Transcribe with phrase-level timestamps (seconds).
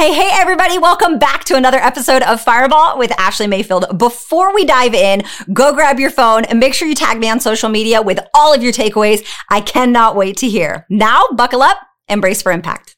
[0.00, 0.78] Hey, hey, everybody.
[0.78, 3.98] Welcome back to another episode of Fireball with Ashley Mayfield.
[3.98, 7.38] Before we dive in, go grab your phone and make sure you tag me on
[7.38, 9.28] social media with all of your takeaways.
[9.50, 10.86] I cannot wait to hear.
[10.88, 11.76] Now, buckle up
[12.08, 12.96] and brace for impact.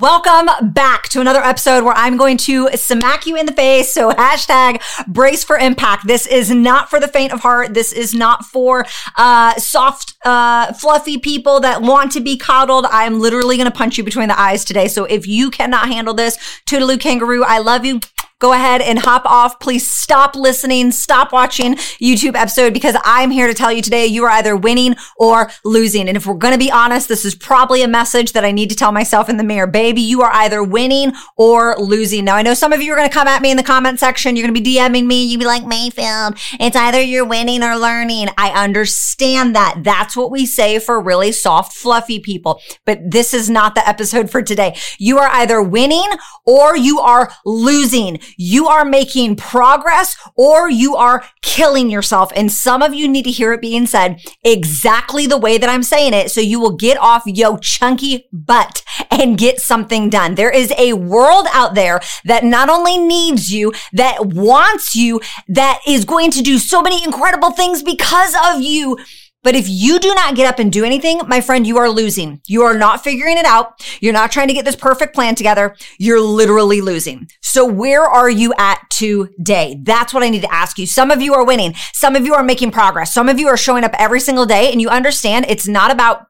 [0.00, 3.92] Welcome back to another episode where I'm going to smack you in the face.
[3.92, 6.06] So hashtag brace for impact.
[6.06, 7.74] This is not for the faint of heart.
[7.74, 8.86] This is not for,
[9.16, 12.86] uh, soft, uh, fluffy people that want to be coddled.
[12.88, 14.88] I'm literally going to punch you between the eyes today.
[14.88, 18.00] So if you cannot handle this, Toodaloo kangaroo, I love you
[18.40, 19.60] go ahead and hop off.
[19.60, 24.24] Please stop listening, stop watching YouTube episode because I'm here to tell you today you
[24.24, 26.08] are either winning or losing.
[26.08, 28.70] And if we're going to be honest, this is probably a message that I need
[28.70, 29.66] to tell myself in the mirror.
[29.66, 32.24] Baby, you are either winning or losing.
[32.24, 34.00] Now, I know some of you are going to come at me in the comment
[34.00, 34.34] section.
[34.34, 35.24] You're going to be DMing me.
[35.24, 38.28] You'd be like, Mayfield, it's either you're winning or learning.
[38.38, 39.82] I understand that.
[39.84, 42.60] That's what we say for really soft, fluffy people.
[42.86, 44.76] But this is not the episode for today.
[44.98, 46.08] You are either winning
[46.46, 52.32] or you are losing you are making progress or you are killing yourself.
[52.34, 55.82] And some of you need to hear it being said exactly the way that I'm
[55.82, 56.30] saying it.
[56.30, 60.34] So you will get off yo chunky butt and get something done.
[60.34, 65.80] There is a world out there that not only needs you, that wants you, that
[65.86, 68.98] is going to do so many incredible things because of you.
[69.42, 72.40] But if you do not get up and do anything, my friend, you are losing.
[72.46, 73.82] You are not figuring it out.
[74.00, 75.76] You're not trying to get this perfect plan together.
[75.98, 77.28] You're literally losing.
[77.40, 79.78] So where are you at today?
[79.82, 80.86] That's what I need to ask you.
[80.86, 81.74] Some of you are winning.
[81.94, 83.14] Some of you are making progress.
[83.14, 86.26] Some of you are showing up every single day and you understand it's not about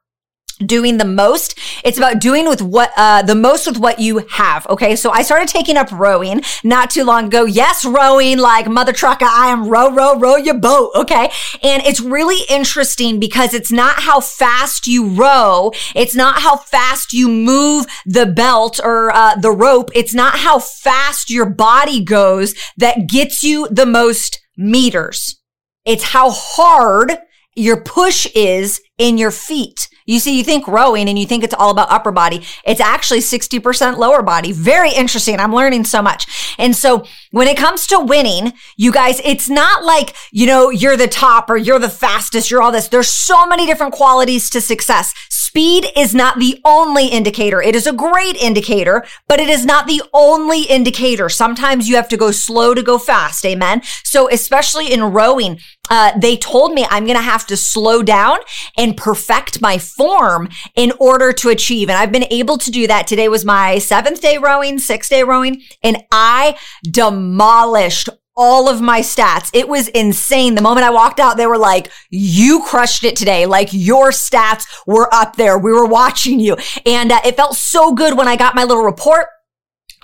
[0.65, 1.59] doing the most.
[1.85, 4.67] It's about doing with what, uh, the most with what you have.
[4.69, 4.97] Okay.
[4.97, 7.45] So I started taking up rowing not too long ago.
[7.45, 9.27] Yes, rowing like mother trucker.
[9.27, 10.93] I am row, row, row your boat.
[10.95, 11.31] Okay.
[11.63, 15.73] And it's really interesting because it's not how fast you row.
[15.95, 19.91] It's not how fast you move the belt or, uh, the rope.
[19.95, 25.41] It's not how fast your body goes that gets you the most meters.
[25.85, 27.17] It's how hard
[27.57, 29.89] your push is in your feet.
[30.11, 32.43] You see, you think rowing and you think it's all about upper body.
[32.65, 34.51] It's actually 60% lower body.
[34.51, 35.39] Very interesting.
[35.39, 36.55] I'm learning so much.
[36.59, 40.97] And so when it comes to winning, you guys, it's not like, you know, you're
[40.97, 42.89] the top or you're the fastest, you're all this.
[42.89, 45.15] There's so many different qualities to success.
[45.31, 47.61] Speed is not the only indicator.
[47.61, 51.29] It is a great indicator, but it is not the only indicator.
[51.29, 53.45] Sometimes you have to go slow to go fast.
[53.45, 53.83] Amen.
[54.05, 55.59] So especially in rowing,
[55.91, 58.39] uh, they told me I'm going to have to slow down
[58.79, 61.91] and perfect my form in order to achieve.
[61.91, 63.07] And I've been able to do that.
[63.07, 69.01] Today was my seventh day rowing, sixth day rowing, and I demolished all of my
[69.01, 69.51] stats.
[69.53, 70.55] It was insane.
[70.55, 73.45] The moment I walked out, they were like, you crushed it today.
[73.45, 75.59] Like your stats were up there.
[75.59, 76.57] We were watching you.
[76.87, 79.27] And uh, it felt so good when I got my little report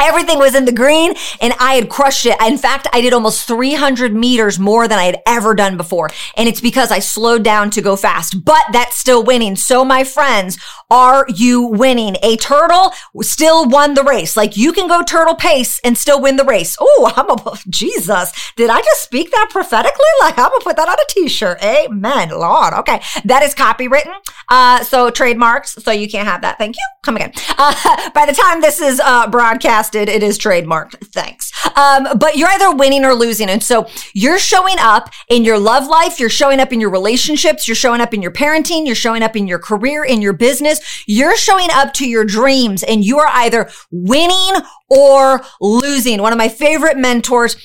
[0.01, 2.37] Everything was in the green and I had crushed it.
[2.43, 6.11] In fact, I did almost 300 meters more than I had ever done before.
[6.37, 9.57] And it's because I slowed down to go fast, but that's still winning.
[9.57, 10.59] So my friends,
[10.91, 12.17] are you winning?
[12.23, 12.93] A turtle
[13.23, 14.37] still won the race.
[14.37, 16.77] Like you can go turtle pace and still win the race.
[16.79, 18.53] Oh, I'm a, Jesus.
[18.57, 20.05] Did I just speak that prophetically?
[20.21, 21.63] Like I'm gonna put that on a t-shirt.
[21.63, 22.31] Amen.
[22.31, 22.75] Lord.
[22.75, 23.01] Okay.
[23.25, 24.13] That is copywritten.
[24.49, 25.73] Uh, so trademarks.
[25.83, 26.59] So you can't have that.
[26.59, 26.87] Thank you.
[27.03, 27.33] Come again.
[27.57, 30.97] Uh, by the time this is, uh, broadcast, it is trademarked.
[31.09, 31.53] Thanks.
[31.77, 33.49] Um, but you're either winning or losing.
[33.49, 36.19] And so you're showing up in your love life.
[36.19, 37.69] You're showing up in your relationships.
[37.69, 38.87] You're showing up in your parenting.
[38.87, 41.05] You're showing up in your career, in your business.
[41.07, 44.55] You're showing up to your dreams and you are either winning
[44.89, 46.23] or losing.
[46.23, 47.57] One of my favorite mentors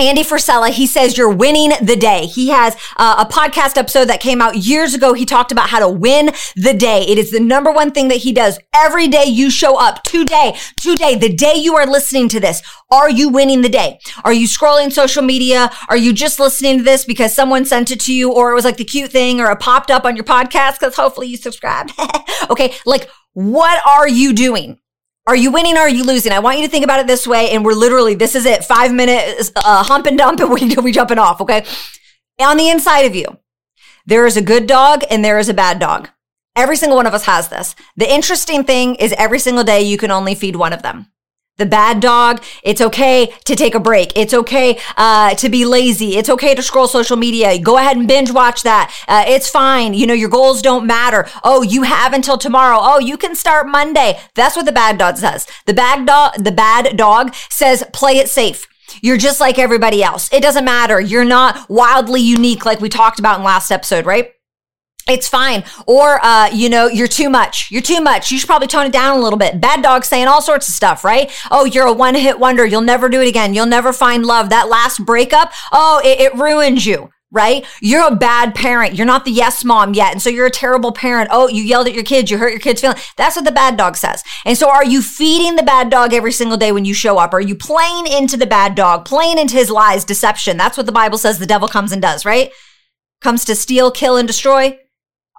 [0.00, 2.26] Andy Frisella, he says you're winning the day.
[2.26, 5.12] He has uh, a podcast episode that came out years ago.
[5.12, 7.02] He talked about how to win the day.
[7.02, 10.56] It is the number one thing that he does every day you show up today,
[10.76, 12.62] today, the day you are listening to this.
[12.90, 14.00] Are you winning the day?
[14.24, 15.70] Are you scrolling social media?
[15.88, 18.64] Are you just listening to this because someone sent it to you or it was
[18.64, 21.92] like the cute thing or it popped up on your podcast because hopefully you subscribed?
[22.50, 22.74] okay.
[22.84, 24.79] Like, what are you doing?
[25.26, 26.32] Are you winning or are you losing?
[26.32, 27.50] I want you to think about it this way.
[27.50, 28.64] And we're literally, this is it.
[28.64, 31.40] Five minutes, uh, hump and dump and we, we jumping off.
[31.40, 31.64] Okay.
[32.40, 33.38] On the inside of you,
[34.06, 36.08] there is a good dog and there is a bad dog.
[36.56, 37.76] Every single one of us has this.
[37.96, 41.10] The interesting thing is every single day you can only feed one of them
[41.60, 42.42] the bad dog.
[42.64, 44.12] It's okay to take a break.
[44.16, 46.16] It's okay uh, to be lazy.
[46.16, 47.56] It's okay to scroll social media.
[47.60, 48.92] Go ahead and binge watch that.
[49.06, 49.94] Uh, it's fine.
[49.94, 51.28] You know, your goals don't matter.
[51.44, 52.78] Oh, you have until tomorrow.
[52.80, 54.18] Oh, you can start Monday.
[54.34, 55.46] That's what the bad dog says.
[55.66, 58.66] The bad dog, the bad dog says, play it safe.
[59.02, 60.32] You're just like everybody else.
[60.32, 61.00] It doesn't matter.
[61.00, 64.32] You're not wildly unique like we talked about in last episode, right?
[65.08, 65.64] It's fine.
[65.86, 67.70] Or, uh, you know, you're too much.
[67.70, 68.30] You're too much.
[68.30, 69.60] You should probably tone it down a little bit.
[69.60, 71.30] Bad dog saying all sorts of stuff, right?
[71.50, 72.64] Oh, you're a one hit wonder.
[72.64, 73.54] You'll never do it again.
[73.54, 74.50] You'll never find love.
[74.50, 77.64] That last breakup, oh, it, it ruins you right?
[77.80, 78.94] You're a bad parent.
[78.94, 80.12] You're not the yes mom yet.
[80.12, 81.28] And so you're a terrible parent.
[81.30, 82.30] Oh, you yelled at your kids.
[82.30, 83.00] You hurt your kids' feelings.
[83.16, 84.24] That's what the bad dog says.
[84.44, 87.32] And so are you feeding the bad dog every single day when you show up?
[87.32, 90.56] Are you playing into the bad dog, playing into his lies, deception?
[90.56, 92.50] That's what the Bible says the devil comes and does, right?
[93.20, 94.76] Comes to steal, kill, and destroy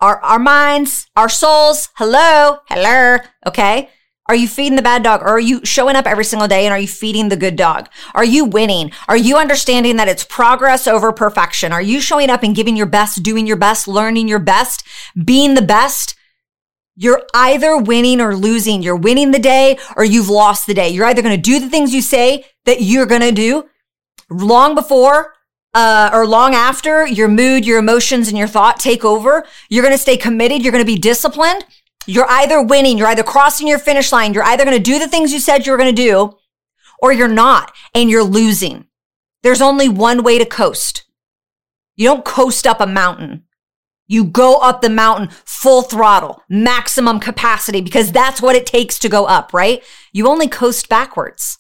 [0.01, 1.89] our, our minds, our souls.
[1.95, 3.19] Hello, hello.
[3.45, 3.89] Okay.
[4.27, 6.74] Are you feeding the bad dog or are you showing up every single day and
[6.74, 7.89] are you feeding the good dog?
[8.15, 8.92] Are you winning?
[9.07, 11.74] Are you understanding that it's progress over perfection?
[11.74, 14.86] Are you showing up and giving your best, doing your best, learning your best,
[15.21, 16.15] being the best?
[16.95, 18.81] You're either winning or losing.
[18.81, 20.89] You're winning the day or you've lost the day.
[20.89, 23.69] You're either going to do the things you say that you're going to do
[24.30, 25.33] long before
[25.73, 29.45] uh, or long after your mood, your emotions, and your thought take over.
[29.69, 30.63] You're going to stay committed.
[30.63, 31.65] You're going to be disciplined.
[32.06, 32.97] You're either winning.
[32.97, 34.33] You're either crossing your finish line.
[34.33, 36.38] You're either going to do the things you said you were going to do
[37.01, 38.85] or you're not and you're losing.
[39.44, 41.06] There's only one way to coast.
[41.95, 43.44] You don't coast up a mountain.
[44.07, 49.09] You go up the mountain full throttle, maximum capacity, because that's what it takes to
[49.09, 49.83] go up, right?
[50.12, 51.57] You only coast backwards.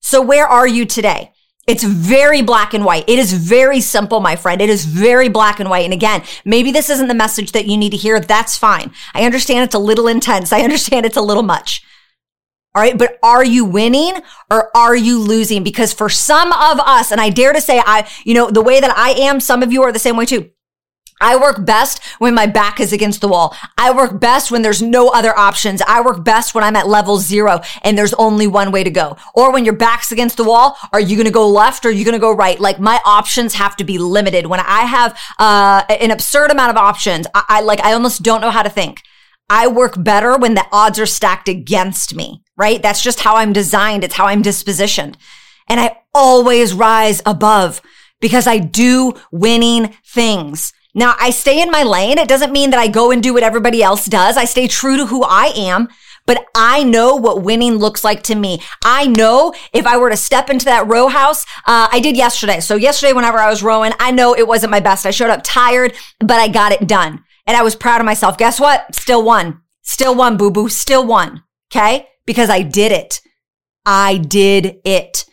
[0.00, 1.32] So where are you today?
[1.66, 3.08] It's very black and white.
[3.08, 4.62] It is very simple, my friend.
[4.62, 5.84] It is very black and white.
[5.84, 8.20] And again, maybe this isn't the message that you need to hear.
[8.20, 8.92] That's fine.
[9.14, 10.52] I understand it's a little intense.
[10.52, 11.84] I understand it's a little much.
[12.76, 12.96] All right.
[12.96, 15.64] But are you winning or are you losing?
[15.64, 18.80] Because for some of us, and I dare to say I, you know, the way
[18.80, 20.50] that I am, some of you are the same way too.
[21.20, 23.56] I work best when my back is against the wall.
[23.78, 25.80] I work best when there's no other options.
[25.86, 29.16] I work best when I'm at level zero and there's only one way to go.
[29.34, 31.92] Or when your back's against the wall, are you going to go left or are
[31.92, 32.60] you going to go right?
[32.60, 34.46] Like my options have to be limited.
[34.46, 38.42] When I have uh, an absurd amount of options, I, I like I almost don't
[38.42, 39.02] know how to think.
[39.48, 42.82] I work better when the odds are stacked against me, right?
[42.82, 44.04] That's just how I'm designed.
[44.04, 45.14] It's how I'm dispositioned.
[45.68, 47.80] And I always rise above
[48.20, 50.72] because I do winning things.
[50.96, 52.16] Now I stay in my lane.
[52.16, 54.38] It doesn't mean that I go and do what everybody else does.
[54.38, 55.88] I stay true to who I am,
[56.24, 58.62] but I know what winning looks like to me.
[58.82, 62.60] I know if I were to step into that row house, uh, I did yesterday.
[62.60, 65.04] So yesterday, whenever I was rowing, I know it wasn't my best.
[65.04, 68.38] I showed up tired, but I got it done and I was proud of myself.
[68.38, 68.94] Guess what?
[68.94, 69.60] Still won.
[69.82, 70.70] Still won, boo boo.
[70.70, 71.42] Still won.
[71.70, 72.08] Okay.
[72.24, 73.20] Because I did it.
[73.84, 75.26] I did it.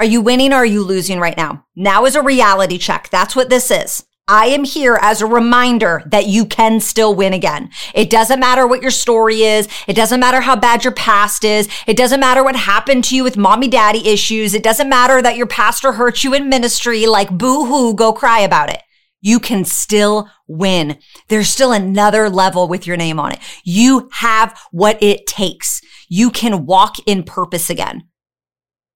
[0.00, 1.64] Are you winning or are you losing right now?
[1.76, 3.08] Now is a reality check.
[3.08, 4.04] That's what this is.
[4.28, 7.70] I am here as a reminder that you can still win again.
[7.94, 9.68] It doesn't matter what your story is.
[9.86, 11.68] It doesn't matter how bad your past is.
[11.86, 14.52] It doesn't matter what happened to you with mommy daddy issues.
[14.52, 17.06] It doesn't matter that your pastor hurt you in ministry.
[17.06, 18.82] Like boo hoo, go cry about it.
[19.20, 20.98] You can still win.
[21.28, 23.38] There's still another level with your name on it.
[23.62, 25.80] You have what it takes.
[26.08, 28.08] You can walk in purpose again.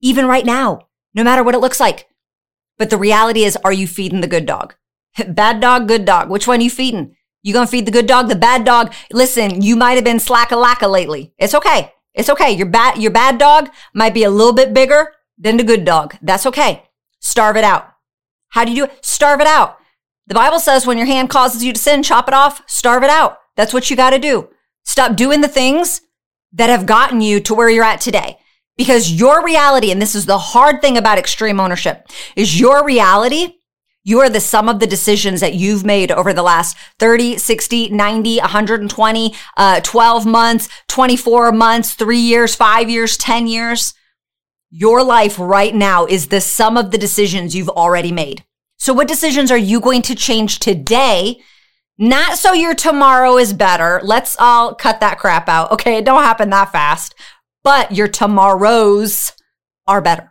[0.01, 2.09] Even right now, no matter what it looks like.
[2.79, 4.75] But the reality is, are you feeding the good dog?
[5.29, 6.31] Bad dog, good dog.
[6.31, 7.17] Which one you feeding?
[7.43, 8.93] You gonna feed the good dog, the bad dog?
[9.13, 11.33] Listen, you might have been slack a lacka lately.
[11.39, 11.93] It's okay.
[12.13, 12.53] It's okay.
[12.53, 16.17] Your bad, your bad dog might be a little bit bigger than the good dog.
[16.21, 16.85] That's okay.
[17.21, 17.89] Starve it out.
[18.51, 19.05] How do you do it?
[19.05, 19.79] Starve it out.
[20.27, 23.11] The Bible says when your hand causes you to sin, chop it off, starve it
[23.11, 23.39] out.
[23.57, 24.49] That's what you got to do.
[24.85, 26.03] Stop doing the things
[26.53, 28.39] that have gotten you to where you're at today.
[28.77, 33.57] Because your reality, and this is the hard thing about extreme ownership, is your reality
[34.03, 37.91] you are the sum of the decisions that you've made over the last 30, 60,
[37.91, 43.95] 90, 120, uh, 12 months, 24 months, three years, five years, 10 years.
[44.71, 48.45] Your life right now is the sum of the decisions you've already made.
[48.79, 51.41] So what decisions are you going to change today?
[51.99, 54.01] Not so your tomorrow is better.
[54.03, 55.71] Let's all cut that crap out.
[55.73, 55.99] Okay.
[55.99, 57.15] It don't happen that fast,
[57.63, 59.33] but your tomorrows
[59.87, 60.30] are better.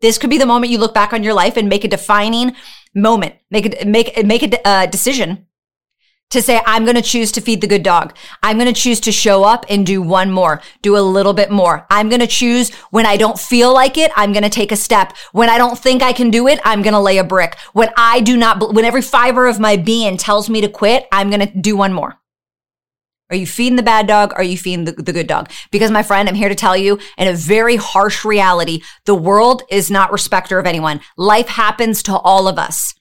[0.00, 2.54] This could be the moment you look back on your life and make a defining
[2.94, 5.46] moment, make a, make, make a uh, decision
[6.30, 8.16] to say, I'm going to choose to feed the good dog.
[8.42, 11.50] I'm going to choose to show up and do one more, do a little bit
[11.50, 11.86] more.
[11.90, 14.76] I'm going to choose when I don't feel like it, I'm going to take a
[14.76, 15.14] step.
[15.32, 17.56] When I don't think I can do it, I'm going to lay a brick.
[17.72, 21.30] When I do not, when every fiber of my being tells me to quit, I'm
[21.30, 22.18] going to do one more.
[23.30, 24.32] Are you feeding the bad dog?
[24.36, 25.50] Are you feeding the, the, good dog?
[25.70, 29.62] Because my friend, I'm here to tell you in a very harsh reality, the world
[29.70, 31.00] is not respecter of anyone.
[31.16, 32.94] Life happens to all of us.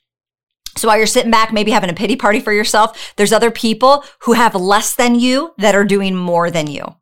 [0.78, 4.04] So while you're sitting back, maybe having a pity party for yourself, there's other people
[4.22, 6.96] who have less than you that are doing more than you.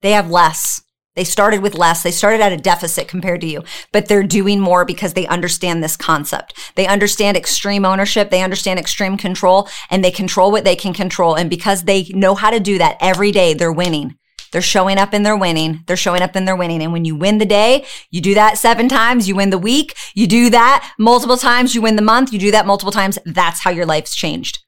[0.00, 0.82] They have less.
[1.18, 2.04] They started with less.
[2.04, 5.82] They started at a deficit compared to you, but they're doing more because they understand
[5.82, 6.56] this concept.
[6.76, 8.30] They understand extreme ownership.
[8.30, 11.34] They understand extreme control and they control what they can control.
[11.34, 14.16] And because they know how to do that every day, they're winning.
[14.52, 15.82] They're showing up and they're winning.
[15.88, 16.84] They're showing up and they're winning.
[16.84, 19.96] And when you win the day, you do that seven times, you win the week,
[20.14, 23.18] you do that multiple times, you win the month, you do that multiple times.
[23.26, 24.60] That's how your life's changed.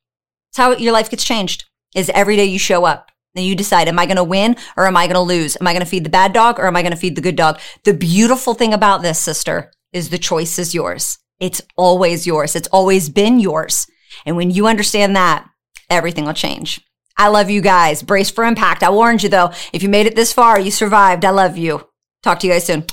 [0.50, 3.12] That's how your life gets changed is every day you show up.
[3.34, 5.56] Then you decide, am I going to win or am I going to lose?
[5.60, 7.22] Am I going to feed the bad dog or am I going to feed the
[7.22, 7.60] good dog?
[7.84, 11.18] The beautiful thing about this, sister, is the choice is yours.
[11.38, 12.56] It's always yours.
[12.56, 13.87] It's always been yours.
[14.26, 15.49] And when you understand that,
[15.88, 16.80] everything will change.
[17.16, 18.02] I love you guys.
[18.02, 18.82] Brace for impact.
[18.82, 19.52] I warned you though.
[19.72, 21.25] If you made it this far, you survived.
[21.25, 21.87] I love you.
[22.22, 22.84] Talk to you guys soon.